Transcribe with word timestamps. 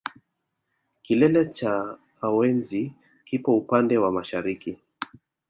Kilele 1.03 1.45
cha 1.49 1.97
awenzi 2.21 2.93
kipo 3.25 3.57
upande 3.57 3.97
wa 3.97 4.11
mashariki 4.11 4.77